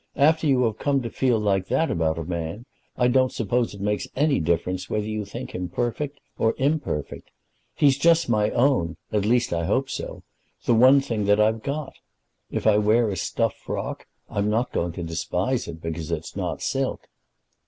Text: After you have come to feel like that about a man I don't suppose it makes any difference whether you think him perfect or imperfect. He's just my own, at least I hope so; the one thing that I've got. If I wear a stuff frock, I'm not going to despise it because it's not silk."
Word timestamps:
After 0.15 0.47
you 0.47 0.63
have 0.63 0.79
come 0.79 1.03
to 1.03 1.11
feel 1.11 1.37
like 1.37 1.67
that 1.67 1.91
about 1.91 2.17
a 2.17 2.23
man 2.23 2.65
I 2.97 3.07
don't 3.07 3.31
suppose 3.31 3.75
it 3.75 3.81
makes 3.81 4.07
any 4.15 4.39
difference 4.39 4.89
whether 4.89 5.05
you 5.05 5.25
think 5.25 5.53
him 5.53 5.69
perfect 5.69 6.19
or 6.39 6.55
imperfect. 6.57 7.29
He's 7.75 7.99
just 7.99 8.27
my 8.27 8.49
own, 8.49 8.97
at 9.13 9.25
least 9.25 9.53
I 9.53 9.65
hope 9.65 9.91
so; 9.91 10.23
the 10.65 10.73
one 10.73 11.01
thing 11.01 11.25
that 11.25 11.39
I've 11.39 11.61
got. 11.61 11.93
If 12.49 12.65
I 12.65 12.79
wear 12.79 13.11
a 13.11 13.15
stuff 13.15 13.53
frock, 13.53 14.07
I'm 14.27 14.49
not 14.49 14.71
going 14.73 14.93
to 14.93 15.03
despise 15.03 15.67
it 15.67 15.83
because 15.83 16.09
it's 16.09 16.35
not 16.35 16.63
silk." 16.63 17.07